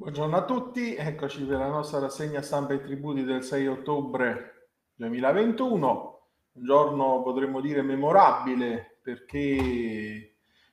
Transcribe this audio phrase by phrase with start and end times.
[0.00, 6.20] Buongiorno a tutti, eccoci per la nostra rassegna stampa e tributi del 6 ottobre 2021,
[6.52, 9.36] un giorno potremmo dire memorabile perché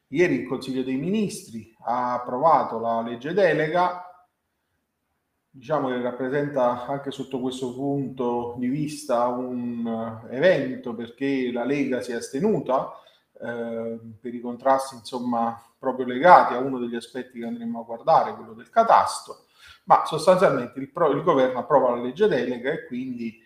[0.08, 4.30] ieri il Consiglio dei Ministri ha approvato la legge delega,
[5.50, 12.14] diciamo che rappresenta anche sotto questo punto di vista un evento perché la Lega si
[12.14, 12.94] è astenuta
[13.42, 18.34] eh, per i contrasti insomma proprio legati a uno degli aspetti che andremo a guardare,
[18.36, 19.46] quello del catasto,
[19.86, 23.42] ma sostanzialmente il, pro, il governo approva la legge delega e quindi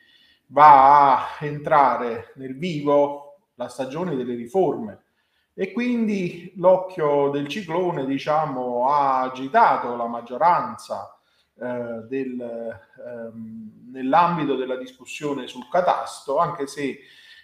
[0.48, 5.04] va a entrare nel vivo la stagione delle riforme.
[5.54, 11.20] E quindi l'occhio del ciclone diciamo ha agitato la maggioranza
[11.56, 17.00] eh, del, ehm, nell'ambito della discussione sul catasto anche se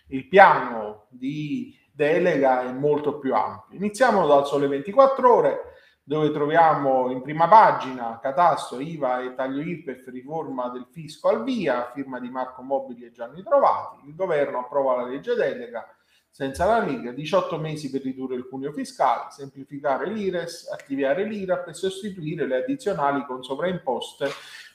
[0.08, 3.76] il piano di delega è molto più ampio.
[3.76, 5.60] Iniziamo dal Sole 24 Ore,
[6.04, 11.92] dove troviamo in prima pagina catasto, IVA e taglio IRPEF, riforma del fisco al via,
[11.94, 14.08] firma di Marco Mobili e Gianni Trovati.
[14.08, 15.86] Il governo approva la legge delega
[16.30, 21.74] senza la Lega, 18 mesi per ridurre il cuneo fiscale, semplificare l'IRES, attivare l'IRAP e
[21.74, 24.30] sostituire le addizionali con sovraimposte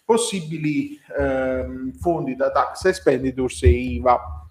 [0.04, 4.41] possibili ehm, fondi da tax expenditures e IVA.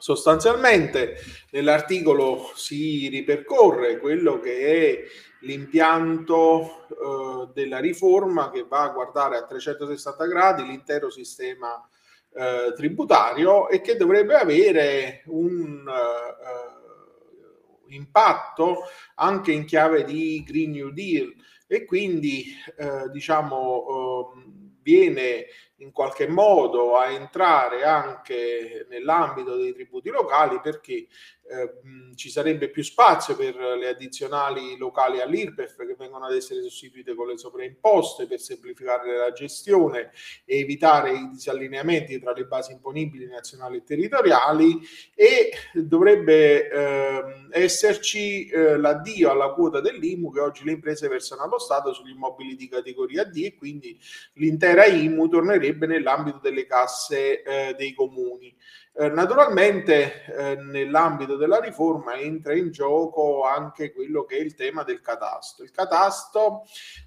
[0.00, 1.16] Sostanzialmente
[1.50, 5.02] nell'articolo si ripercorre quello che è
[5.40, 11.86] l'impianto eh, della riforma che va a guardare a 360 gradi l'intero sistema
[12.32, 18.84] eh, tributario e che dovrebbe avere un uh, impatto
[19.16, 21.30] anche in chiave di Green New Deal.
[21.66, 24.32] E quindi uh, diciamo uh,
[24.80, 25.44] viene
[25.80, 31.06] in qualche modo a entrare anche nell'ambito dei tributi locali perché
[31.50, 37.14] eh, ci sarebbe più spazio per le addizionali locali all'IRPEF che vengono ad essere sostituite
[37.14, 40.12] con le sovraimposte per semplificare la gestione
[40.44, 44.80] e evitare i disallineamenti tra le basi imponibili nazionali e territoriali
[45.14, 51.58] e dovrebbe eh, esserci eh, l'addio alla quota dell'IMU che oggi le imprese versano allo
[51.58, 53.98] Stato sugli immobili di categoria D e quindi
[54.34, 58.54] l'intera IMU tornerebbe nell'ambito delle casse eh, dei comuni.
[58.92, 64.82] Eh, naturalmente eh, nell'ambito della riforma entra in gioco anche quello che è il tema
[64.82, 65.62] del catasto.
[65.62, 66.64] Il catasto,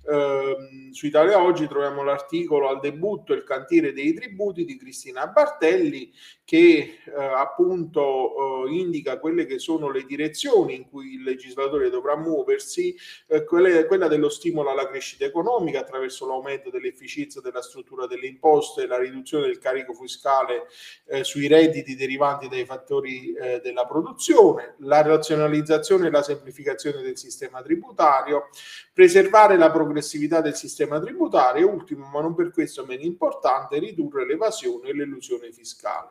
[0.10, 6.12] ehm, su Italia Oggi troviamo l'articolo al debutto Il cantiere dei tributi di Cristina Bartelli
[6.46, 12.18] che eh, appunto eh, indica quelle che sono le direzioni in cui il legislatore dovrà
[12.18, 12.96] muoversi,
[13.28, 18.88] eh, quelle, quella dello stimolo alla crescita economica attraverso l'aumento dell'efficienza della struttura delle imposte,
[18.88, 20.68] la riduzione del carico fiscale
[21.08, 27.18] eh, sui redditi derivanti dai fattori eh, della produzione, la razionalizzazione e la semplificazione del
[27.18, 28.50] sistema tributario,
[28.94, 34.26] preservare la progressività del sistema tributario e ultimo, ma non per questo meno importante, ridurre
[34.26, 36.10] l'evasione e l'illusione fiscale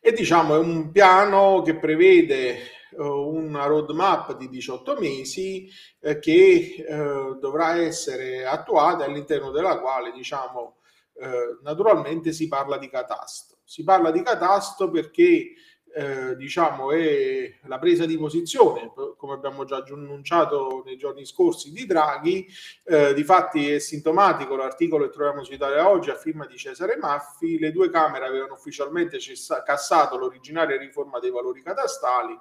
[0.00, 2.58] e diciamo è un piano che prevede
[2.92, 5.68] uh, una roadmap di 18 mesi
[6.00, 10.76] eh, che uh, dovrà essere attuata all'interno della quale diciamo
[11.14, 13.57] uh, naturalmente si parla di catasto.
[13.68, 15.52] Si parla di catasto perché
[15.94, 21.84] eh, diciamo è la presa di posizione, come abbiamo già annunciato nei giorni scorsi, di
[21.84, 22.46] Draghi.
[22.82, 27.58] Eh, difatti è sintomatico l'articolo che troviamo su Italia Oggi a firma di Cesare Maffi.
[27.58, 32.34] Le due Camere avevano ufficialmente cessa- cassato l'originaria riforma dei valori catastali.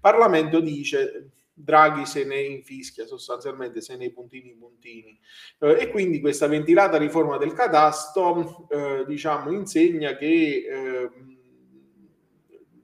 [0.00, 5.18] Parlamento dice Draghi se ne infischia sostanzialmente, se ne puntini puntini.
[5.58, 11.10] Eh, e quindi questa ventilata riforma del catasto, eh, diciamo, insegna che eh,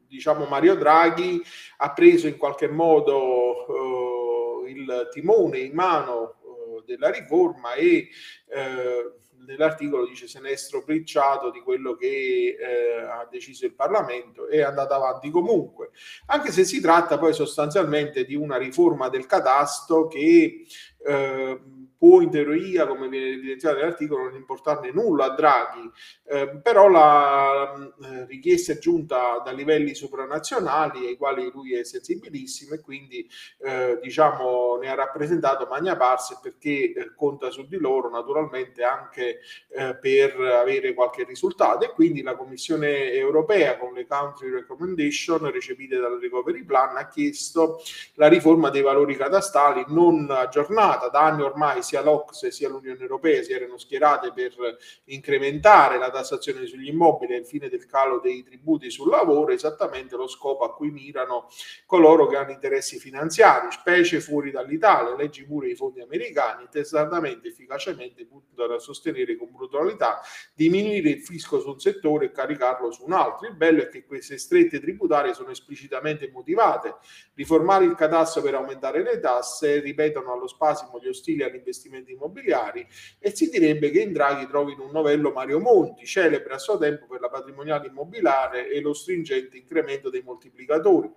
[0.08, 1.40] diciamo Mario Draghi
[1.78, 8.08] ha preso in qualche modo eh, il timone in mano eh, della riforma e
[8.48, 9.12] eh,
[9.48, 14.60] nell'articolo dice se ne è stropicciato di quello che eh, ha deciso il Parlamento è
[14.60, 15.91] andato avanti comunque,
[16.26, 20.66] anche se si tratta poi sostanzialmente di una riforma del catasto che
[21.06, 21.60] eh,
[21.98, 25.91] può in teoria, come viene evidenziato nell'articolo, non importarne nulla a Draghi,
[26.24, 32.74] eh, però la eh, richiesta è giunta da livelli sopranazionali ai quali lui è sensibilissimo
[32.74, 33.28] e quindi
[33.60, 39.41] eh, diciamo ne ha rappresentato magna parse perché eh, conta su di loro naturalmente anche
[39.71, 41.84] eh, per avere qualche risultato.
[41.84, 47.80] E quindi la Commissione europea con le country recommendation recepite dal recovery plan ha chiesto
[48.15, 53.42] la riforma dei valori catastali non aggiornata da anni ormai sia l'Ocse sia l'Unione Europea
[53.42, 58.90] si erano schierate per incrementare la tassazione sugli immobili al fine del calo dei tributi
[58.90, 61.48] sul lavoro, esattamente lo scopo a cui mirano
[61.86, 68.26] coloro che hanno interessi finanziari, specie fuori dall'Italia, leggi pure i fondi americani, testaramente efficacemente
[68.26, 70.20] puntano a sostenere con brutalità,
[70.54, 73.48] diminuire il fisco su un settore e caricarlo su un altro.
[73.48, 76.96] Il bello è che queste strette tributarie sono esplicitamente motivate.
[77.34, 82.86] Riformare il catasto per aumentare le tasse, ripetono allo spasimo gli ostili agli investimenti immobiliari
[83.19, 87.07] e si direbbe che in Draghi trovino un novello Mario Monti, celebre a suo tempo
[87.07, 91.10] per la patrimoniale immobiliare e lo stringente incremento dei moltiplicatori.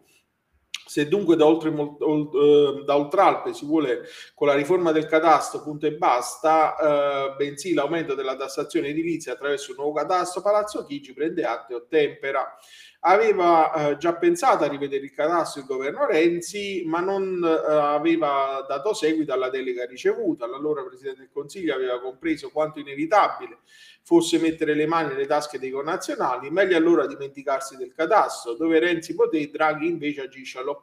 [0.92, 4.02] Se dunque da, oltre, uh, da Oltralpe si vuole
[4.36, 9.72] con la riforma del catasto punto e basta, uh, bensì l'aumento della tassazione edilizia attraverso
[9.72, 12.58] un nuovo catasto, Palazzo Chigi prende atto e ottempera
[13.04, 18.64] aveva eh, già pensato a rivedere il catasto il governo Renzi, ma non eh, aveva
[18.68, 20.46] dato seguito alla delega ricevuta.
[20.46, 23.60] L'allora Presidente del Consiglio aveva compreso quanto inevitabile
[24.04, 29.14] fosse mettere le mani nelle tasche dei connazionali, meglio allora dimenticarsi del catasto, dove Renzi
[29.14, 30.81] poté, Draghi invece agisce all'opposto.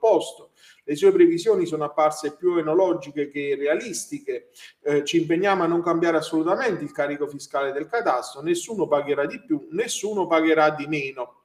[0.84, 4.48] Le sue previsioni sono apparse più enologiche che realistiche,
[4.82, 9.40] eh, ci impegniamo a non cambiare assolutamente il carico fiscale del catasto, nessuno pagherà di
[9.42, 11.37] più, nessuno pagherà di meno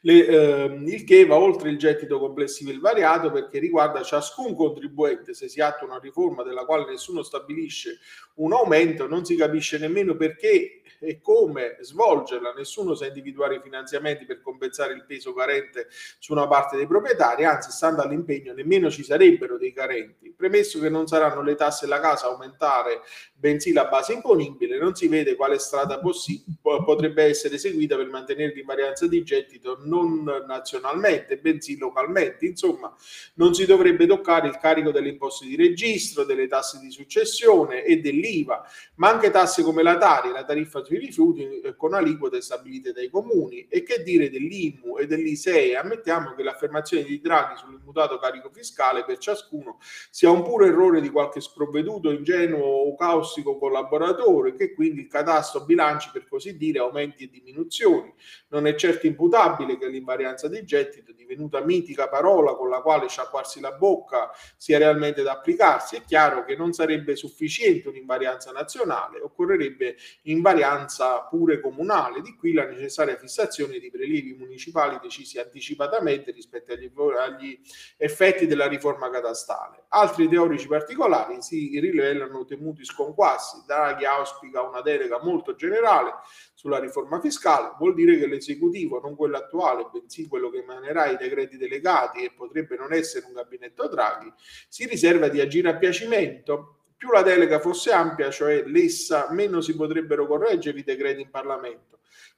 [0.00, 5.34] le, eh, il che va oltre il gettito complessivo il variato perché riguarda ciascun contribuente.
[5.34, 7.98] Se si attua una riforma della quale nessuno stabilisce
[8.36, 12.52] un aumento, non si capisce nemmeno perché e come svolgerla.
[12.52, 15.88] Nessuno sa individuare i finanziamenti per compensare il peso carente
[16.18, 20.32] su una parte dei proprietari, anzi, stando all'impegno, nemmeno ci sarebbero dei carenti.
[20.36, 23.00] Premesso che non saranno le tasse alla casa a aumentare,
[23.38, 28.54] bensì la base imponibile, non si vede quale strada possi- potrebbe essere seguita per mantenere
[28.54, 32.46] l'invarianza di gettito non nazionalmente, bensì localmente.
[32.46, 32.94] Insomma,
[33.34, 37.98] non si dovrebbe toccare il carico delle imposte di registro, delle tasse di successione e
[38.00, 38.64] dell'IVA,
[38.96, 43.10] ma anche tasse come la Tari, la tariffa sui rifiuti eh, con aliquote stabilite dai
[43.10, 43.66] comuni.
[43.68, 45.76] E che dire dell'IMU e dell'ISEE?
[45.76, 49.78] Ammettiamo che l'affermazione di Draghi sull'immutato carico fiscale per ciascuno
[50.10, 52.94] sia un puro errore di qualche sprovveduto, ingenuo o
[53.36, 58.12] caustico collaboratore, che quindi il catasto bilanci per così dire aumenti e diminuzioni.
[58.48, 63.60] Non è certo imputabile che l'invarianza di gettito, divenuta mitica parola con la quale sciacquarsi
[63.60, 65.96] la bocca, sia realmente da applicarsi.
[65.96, 72.66] È chiaro che non sarebbe sufficiente un'invarianza nazionale, occorrerebbe invarianza pure comunale, di qui la
[72.66, 77.58] necessaria fissazione di prelievi municipali decisi anticipatamente rispetto agli, agli
[77.96, 79.84] effetti della riforma catastale.
[79.88, 82.84] Altri teorici particolari si rivelano temuti
[83.16, 83.62] sconquassi.
[83.66, 86.12] Draghi auspica una delega molto generale
[86.54, 91.16] sulla riforma fiscale, vuol dire che l'esecutivo, non quello attuale, bensì quello che emanerà i
[91.16, 94.32] decreti delegati e potrebbe non essere un gabinetto Draghi,
[94.68, 99.74] si riserva di agire a piacimento più la delega fosse ampia, cioè lessa, meno si
[99.76, 101.95] potrebbero correggere i decreti in Parlamento.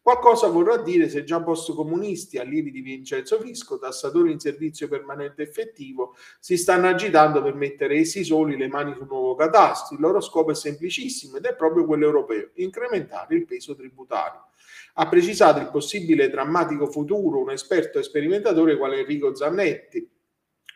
[0.09, 6.17] Qualcosa vorrà dire se già post-comunisti, allievi di Vincenzo Fisco, tassatori in servizio permanente effettivo,
[6.41, 9.93] si stanno agitando per mettere essi soli le mani sul nuovo catasto.
[9.93, 14.47] Il loro scopo è semplicissimo ed è proprio quello europeo, incrementare il peso tributario.
[14.95, 20.09] Ha precisato il possibile drammatico futuro un esperto sperimentatore quale Enrico Zannetti,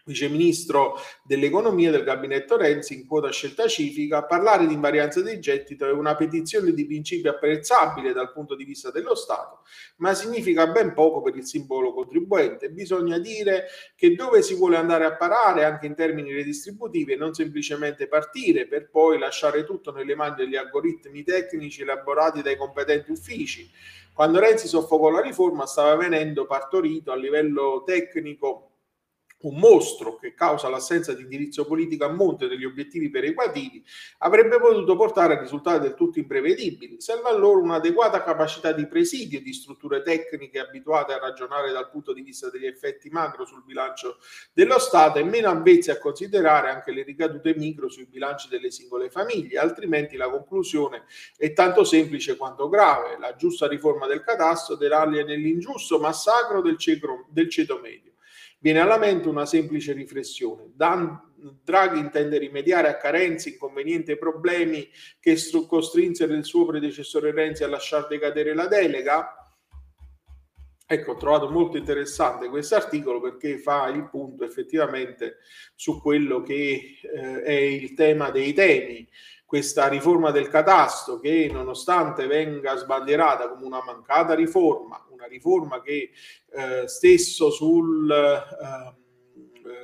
[0.04, 5.92] viceministro dell'economia del gabinetto Renzi in quota scelta civica, parlare di invarianza di gettito è
[5.92, 9.60] una petizione di principio apprezzabile dal punto di vista dello Stato,
[9.96, 12.70] ma significa ben poco per il simbolo contribuente.
[12.70, 17.32] Bisogna dire che dove si vuole andare a parare anche in termini redistributivi e non
[17.32, 23.70] semplicemente partire per poi lasciare tutto nelle mani degli algoritmi tecnici elaborati dai competenti uffici.
[24.12, 28.71] Quando Renzi soffocò la riforma stava venendo partorito a livello tecnico
[29.42, 33.84] un mostro che causa l'assenza di indirizzo politico a monte degli obiettivi perequativi,
[34.18, 37.00] avrebbe potuto portare a risultati del tutto imprevedibili.
[37.00, 42.22] Serve allora un'adeguata capacità di presidio di strutture tecniche abituate a ragionare dal punto di
[42.22, 44.18] vista degli effetti macro sul bilancio
[44.52, 49.10] dello Stato e meno avvezze a considerare anche le ricadute micro sui bilanci delle singole
[49.10, 51.04] famiglie, altrimenti la conclusione
[51.36, 53.18] è tanto semplice quanto grave.
[53.18, 58.11] La giusta riforma del catasto deraglia nell'ingiusto massacro del, cecro, del ceto medio.
[58.62, 60.70] Viene alla mente una semplice riflessione.
[60.72, 61.20] Dan,
[61.64, 64.88] Draghi intende rimediare a carenze, inconvenienti e problemi
[65.18, 69.36] che stru- costrinsero il suo predecessore Renzi a lasciar decadere la delega?
[70.86, 75.38] Ecco, ho trovato molto interessante questo articolo perché fa il punto effettivamente
[75.74, 79.08] su quello che eh, è il tema dei temi.
[79.52, 86.08] Questa riforma del catasto che nonostante venga sbandierata come una mancata riforma, una riforma che
[86.52, 88.94] eh, stesso sul, eh,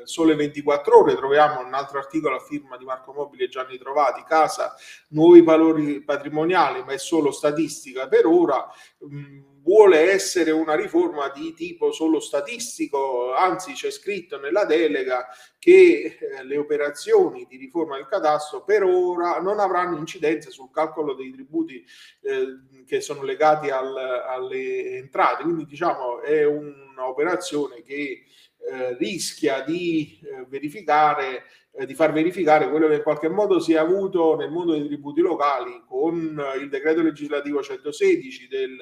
[0.05, 4.25] Sole 24 Ore troviamo un altro articolo a firma di Marco Mobile e Gianni Trovati,
[4.25, 4.75] casa,
[5.09, 8.67] nuovi valori patrimoniali, ma è solo statistica per ora.
[9.05, 15.27] Mm, vuole essere una riforma di tipo solo statistico, anzi c'è scritto nella delega
[15.59, 21.15] che eh, le operazioni di riforma del cadastro per ora non avranno incidenza sul calcolo
[21.15, 21.85] dei tributi
[22.23, 28.25] eh, che sono legati al, alle entrate, quindi diciamo è un'operazione che
[28.71, 31.45] eh, rischia di verificare
[31.79, 34.85] eh, di far verificare quello che in qualche modo si è avuto nel mondo dei
[34.87, 38.77] tributi locali con il decreto legislativo 116 del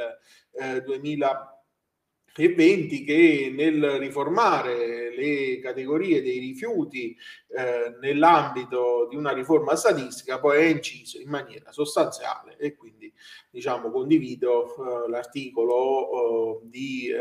[0.52, 7.14] eh, 2020 che nel riformare le categorie dei rifiuti
[7.48, 13.12] eh, nell'ambito di una riforma statistica poi è inciso in maniera sostanziale e quindi
[13.50, 17.18] diciamo condivido eh, l'articolo eh, di eh,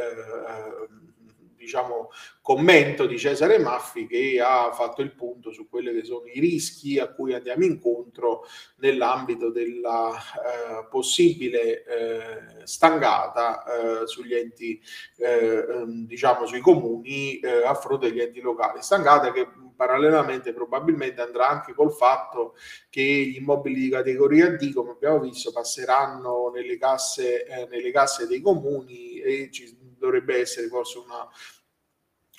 [1.55, 2.09] diciamo,
[2.41, 6.99] commento di Cesare Maffi che ha fatto il punto su quelli che sono i rischi
[6.99, 8.45] a cui andiamo incontro
[8.77, 14.81] nell'ambito della eh, possibile eh, stangata eh, sugli enti,
[15.17, 18.81] eh, ehm, diciamo sui comuni eh, a fronte degli enti locali.
[18.81, 22.55] Stangata che parallelamente probabilmente andrà anche col fatto
[22.89, 28.27] che gli immobili di categoria D, come abbiamo visto, passeranno nelle casse, eh, nelle casse
[28.27, 29.67] dei comuni e ci
[30.05, 31.27] dovrebbe essere forse una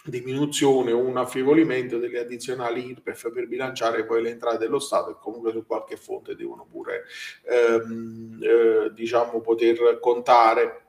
[0.04, 5.16] diminuzione o un affievolimento delle addizionali IRPEF per bilanciare poi le entrate dello Stato e
[5.20, 7.04] comunque su qualche fonte devono pure
[7.44, 10.85] ehm, eh, diciamo poter contare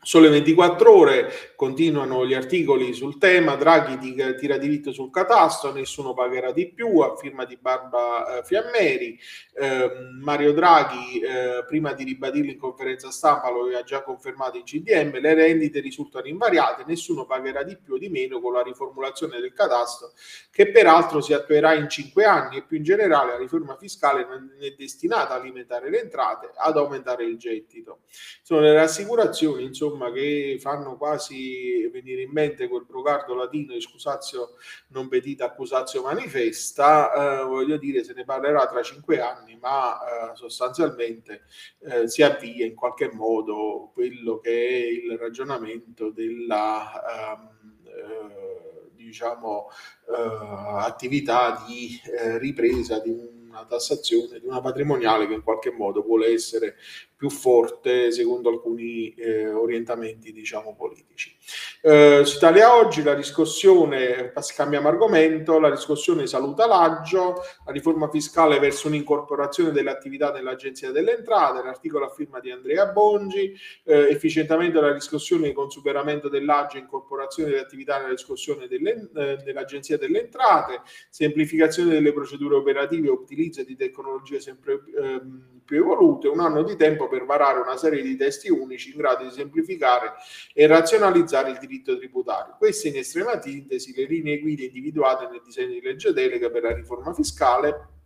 [0.00, 3.98] Sole 24 ore continuano gli articoli sul tema, Draghi
[4.38, 9.18] tira diritto sul catasto, nessuno pagherà di più, a firma di Barba eh, Fiammeri,
[9.54, 9.90] eh,
[10.20, 15.18] Mario Draghi eh, prima di ribadirlo in conferenza stampa lo aveva già confermato in CDM,
[15.18, 19.52] le rendite risultano invariate, nessuno pagherà di più o di meno con la riformulazione del
[19.52, 20.12] catasto
[20.50, 24.48] che peraltro si attuerà in cinque anni e più in generale la riforma fiscale non
[24.60, 28.02] è destinata a limitare le entrate, ad aumentare il gettito.
[28.42, 34.56] Sono le rassicurazioni insomma insomma, che fanno quasi venire in mente quel brocardo latino excusatio
[34.88, 39.98] non petita accusatio manifesta, eh, voglio dire, se ne parlerà tra cinque anni, ma
[40.32, 41.42] eh, sostanzialmente
[41.80, 47.48] eh, si avvia in qualche modo quello che è il ragionamento della ehm,
[47.84, 49.68] eh, diciamo
[50.08, 56.02] eh, attività di eh, ripresa di una tassazione, di una patrimoniale che in qualche modo
[56.02, 56.76] vuole essere
[57.18, 61.36] più forte secondo alcuni eh, orientamenti diciamo politici.
[61.82, 68.60] Eh, su Italia Oggi la riscossione, cambiamo argomento, la riscossione saluta l'aggio, la riforma fiscale
[68.60, 74.78] verso un'incorporazione delle attività dell'Agenzia delle Entrate, l'articolo a firma di Andrea Bongi, eh, efficientamento
[74.78, 80.20] della riscossione con superamento dell'aggio e incorporazione delle attività nella riscossione delle, eh, dell'Agenzia delle
[80.20, 86.76] Entrate, semplificazione delle procedure operative utilizzo di tecnologie sempre ehm, più evolute, un anno di
[86.76, 90.14] tempo per varare una serie di testi unici in grado di semplificare
[90.54, 92.54] e razionalizzare il diritto tributario.
[92.56, 96.72] Queste in estrema sintesi le linee guida individuate nel disegno di legge delega per la
[96.72, 97.97] riforma fiscale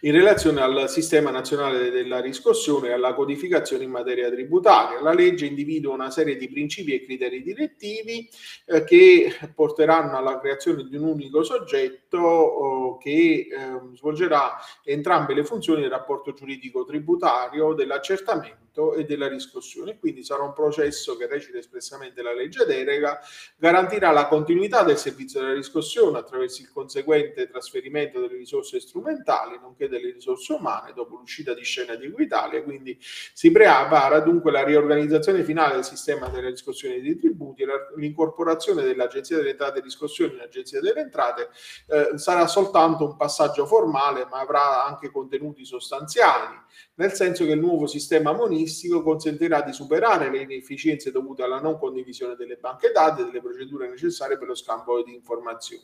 [0.00, 5.00] in relazione al sistema nazionale della riscossione e alla codificazione in materia tributaria.
[5.00, 8.28] La legge individua una serie di principi e criteri direttivi
[8.66, 15.44] eh, che porteranno alla creazione di un unico soggetto oh, che eh, svolgerà entrambe le
[15.44, 19.98] funzioni del rapporto giuridico tributario, dell'accertamento pagamento e della riscossione.
[19.98, 23.18] Quindi sarà un processo che recita espressamente la legge delega,
[23.56, 29.88] garantirà la continuità del servizio della riscossione attraverso il conseguente trasferimento delle risorse strumentali, nonché
[29.88, 32.62] delle risorse umane dopo l'uscita di scena di Equitalia.
[32.62, 37.64] Quindi si prepara dunque la riorganizzazione finale del sistema della riscossione dei tributi,
[37.96, 41.48] l'incorporazione dell'Agenzia delle Entrate e Riscossione in Agenzia delle Entrate
[41.88, 46.56] eh, sarà soltanto un passaggio formale, ma avrà anche contenuti sostanziali,
[46.96, 51.60] nel senso che il nuovo sistema monetico urbanistico consentirà di superare le inefficienze dovute alla
[51.60, 55.82] non condivisione delle banche dati e delle procedure necessarie per lo scambio di informazioni.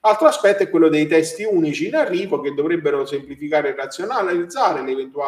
[0.00, 4.84] Altro aspetto è quello dei testi unici in arrivo che dovrebbero semplificare e razionalizzare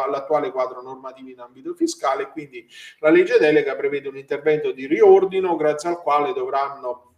[0.09, 2.67] l'attuale quadro normativo in ambito fiscale quindi
[2.99, 7.08] la legge delega prevede un intervento di riordino grazie al quale dovranno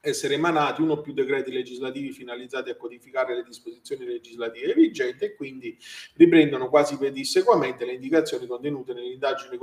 [0.00, 5.34] essere emanati uno o più decreti legislativi finalizzati a codificare le disposizioni legislative vigenti e
[5.34, 5.76] quindi
[6.14, 9.58] riprendono quasi pedissequamente le indicazioni contenute nell'indagine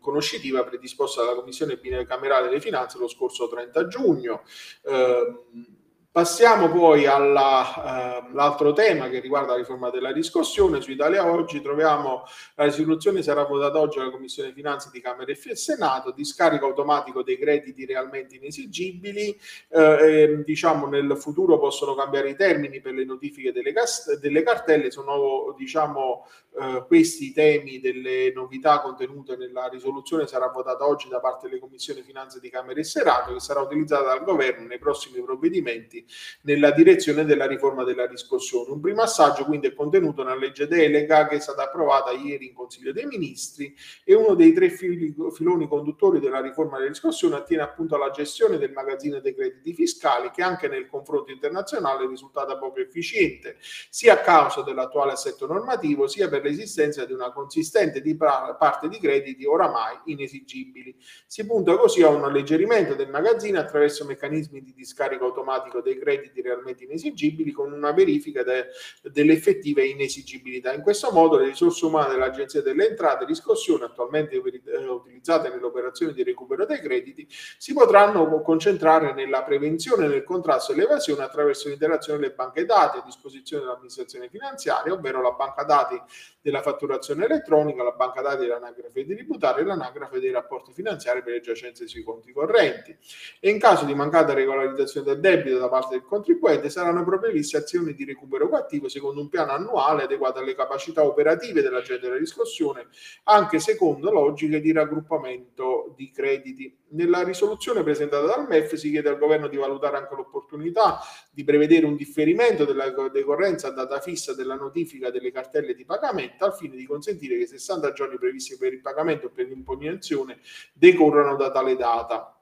[0.00, 4.42] conoscitiva predisposta dalla Commissione bicamerale delle Finanze lo scorso 30 giugno.
[4.84, 5.76] Eh,
[6.18, 10.80] Passiamo poi all'altro eh, tema che riguarda la riforma della riscossione.
[10.80, 12.24] Su Italia Oggi troviamo
[12.56, 17.22] la risoluzione sarà votata oggi alla Commissione Finanze di Camera e Senato, di scarico automatico
[17.22, 19.38] dei crediti realmente inesigibili.
[19.68, 23.72] Eh, diciamo nel futuro possono cambiare i termini per le notifiche delle,
[24.20, 26.26] delle cartelle, sono diciamo
[26.60, 32.02] eh, questi temi delle novità contenute nella risoluzione sarà votata oggi da parte delle Commissioni
[32.02, 36.04] Finanze di Camera e Senato che sarà utilizzata dal governo nei prossimi provvedimenti
[36.42, 38.70] nella direzione della riforma della riscossione.
[38.72, 42.54] Un primo assaggio quindi è contenuto nella legge delega che è stata approvata ieri in
[42.54, 43.74] Consiglio dei Ministri
[44.04, 48.58] e uno dei tre fili, filoni conduttori della riforma della riscossione attiene appunto alla gestione
[48.58, 53.56] del magazzino dei crediti fiscali che anche nel confronto internazionale è risultata poco efficiente
[53.90, 58.98] sia a causa dell'attuale assetto normativo sia per l'esistenza di una consistente di parte di
[58.98, 60.94] crediti oramai inesigibili.
[61.26, 66.42] Si punta così a un alleggerimento del magazzino attraverso meccanismi di discarico automatico dei crediti
[66.42, 68.66] realmente inesigibili con una verifica de,
[69.02, 70.72] dell'effettiva inesigibilità.
[70.72, 76.12] In questo modo le risorse umane dell'Agenzia delle Entrate riscossione attualmente eh, utilizzate nelle operazioni
[76.12, 82.18] di recupero dei crediti si potranno concentrare nella prevenzione e nel contrasto all'evasione attraverso l'interazione
[82.18, 86.00] delle banche dati a disposizione dell'amministrazione finanziaria, ovvero la banca dati
[86.40, 91.34] della fatturazione elettronica, la banca dati dell'anagrafe dei tributari e l'anagrafe dei rapporti finanziari per
[91.34, 92.96] le giacenze sui conti correnti.
[93.40, 97.94] E in caso di mancata regolarizzazione del debito da parte del contribuente saranno previste azioni
[97.94, 102.88] di recupero coattivo secondo un piano annuale adeguato alle capacità operative dell'agente della riscossione,
[103.24, 106.76] anche secondo logiche di raggruppamento di crediti.
[106.90, 111.86] Nella risoluzione presentata dal MEF si chiede al governo di valutare anche l'opportunità di prevedere
[111.86, 116.76] un differimento della decorrenza a data fissa della notifica delle cartelle di pagamento al fine
[116.76, 120.38] di consentire che i 60 giorni previsti per il pagamento e per l'impugnazione
[120.72, 122.37] decorrano da tale data.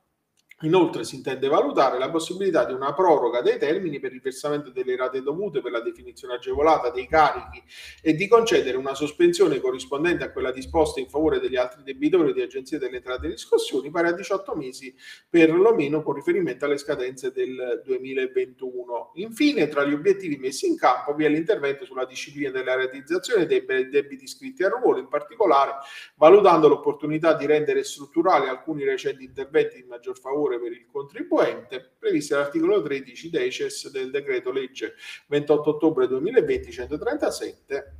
[0.62, 4.96] Inoltre si intende valutare la possibilità di una proroga dei termini per il versamento delle
[4.96, 7.62] rate dovute per la definizione agevolata dei carichi
[8.00, 12.40] e di concedere una sospensione corrispondente a quella disposta in favore degli altri debitori di
[12.40, 14.94] agenzie delle entrate e riscossioni pari a 18 mesi
[15.28, 19.10] per lo meno con riferimento alle scadenze del 2021.
[19.16, 23.62] Infine, tra gli obiettivi messi in campo vi è l'intervento sulla disciplina della realizzazione dei
[23.90, 25.72] debiti iscritti a ruolo, in particolare
[26.14, 31.96] valutando l'opportunità di rendere strutturali alcuni recenti interventi di maggior favore favore per il contribuente,
[31.98, 34.94] previsti all'articolo 13 decies del decreto legge
[35.28, 37.96] 28 ottobre 2020 137,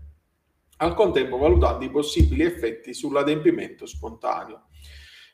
[0.78, 4.68] al contempo valutando i possibili effetti sull'adempimento spontaneo.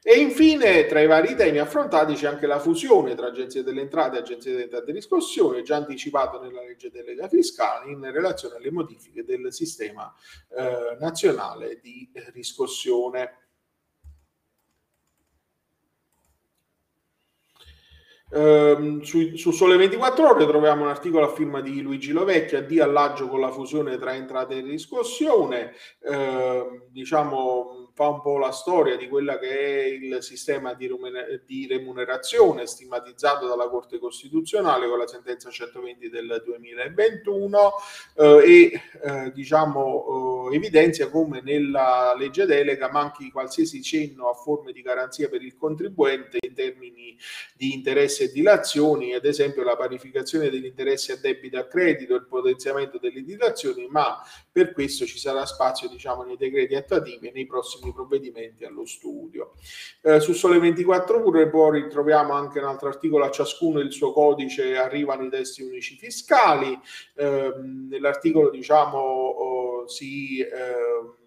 [0.05, 4.17] E infine, tra i vari temi affrontati c'è anche la fusione tra Agenzia delle Entrate
[4.17, 8.73] e Agenzia delle Entrate di riscossione, già anticipato nella legge delega fiscale in relazione alle
[8.73, 10.13] modifiche del sistema
[10.59, 13.42] eh, nazionale di riscossione.
[18.35, 22.81] Ehm, su, su, Sole 24 Ore troviamo un articolo a firma di Luigi Lovecchia di
[22.81, 25.73] all'agio con la fusione tra entrate e riscossione.
[26.01, 32.67] Eh, diciamo fa un po' la storia di quella che è il sistema di, remunerazione
[32.67, 37.73] stigmatizzato dalla Corte Costituzionale con la sentenza 120 del 2021
[38.17, 44.73] eh, e eh, diciamo eh, evidenzia come nella legge delega manchi qualsiasi cenno a forme
[44.73, 47.17] di garanzia per il contribuente in termini
[47.55, 52.27] di interessi e dilazioni, ad esempio la parificazione degli interessi a debito a credito, il
[52.27, 54.21] potenziamento delle dilazioni, ma
[54.53, 59.55] per questo ci sarà spazio diciamo nei decreti attuativi e nei prossimi provvedimenti allo studio.
[60.03, 64.13] Eh, su Sole 24 Ore poi ritroviamo anche un altro articolo, a ciascuno il suo
[64.13, 66.79] codice, arrivano i testi unici fiscali,
[67.17, 67.53] eh,
[67.89, 70.39] nell'articolo diciamo oh, si...
[70.41, 71.21] Eh,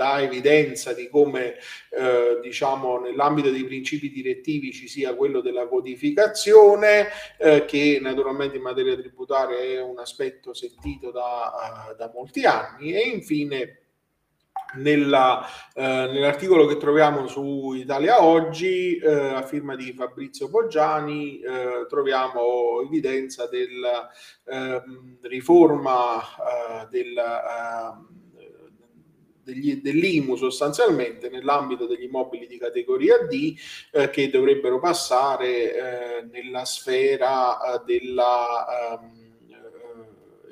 [0.00, 1.56] dà evidenza di come
[1.90, 8.62] eh, diciamo nell'ambito dei principi direttivi ci sia quello della codificazione eh, che naturalmente in
[8.62, 12.94] materia tributaria è un aspetto sentito da, uh, da molti anni.
[12.94, 13.80] E infine
[14.76, 21.86] nella, eh, nell'articolo che troviamo su Italia Oggi, eh, a firma di Fabrizio Poggiani, eh,
[21.88, 24.08] troviamo evidenza della
[24.46, 28.19] ehm, riforma eh, del, ehm,
[29.42, 33.54] degli, dell'IMU sostanzialmente nell'ambito degli immobili di categoria D
[33.92, 38.98] eh, che dovrebbero passare eh, nella sfera della...
[39.00, 39.19] Um,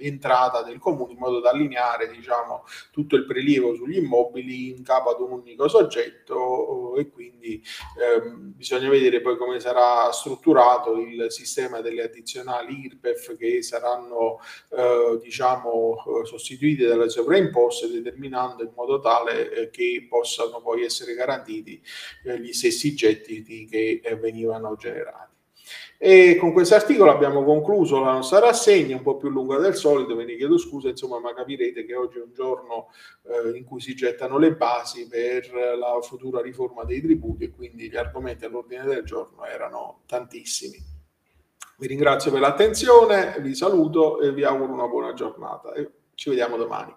[0.00, 5.10] entrata del comune in modo da allineare diciamo, tutto il prelievo sugli immobili in capo
[5.10, 7.62] ad un unico soggetto e quindi
[8.00, 15.18] ehm, bisogna vedere poi come sarà strutturato il sistema delle addizionali IRPEF che saranno eh,
[15.22, 21.80] diciamo, sostituite dalle sovraimposte determinando in modo tale eh, che possano poi essere garantiti
[22.24, 25.37] eh, gli stessi gettiti che eh, venivano generati.
[26.00, 30.14] E con questo articolo abbiamo concluso la nostra rassegna, un po' più lunga del solito,
[30.14, 32.90] ve ne chiedo scusa, insomma, ma capirete che oggi è un giorno
[33.24, 37.90] eh, in cui si gettano le basi per la futura riforma dei tributi e quindi
[37.90, 40.78] gli argomenti all'ordine del giorno erano tantissimi.
[41.78, 46.56] Vi ringrazio per l'attenzione, vi saluto e vi auguro una buona giornata e ci vediamo
[46.56, 46.94] domani.